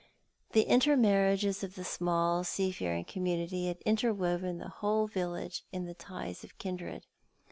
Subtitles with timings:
[0.53, 5.93] The intermarriages of the small seafaring com munity had interwovea the whole village in the
[5.93, 7.03] ties of kiudred.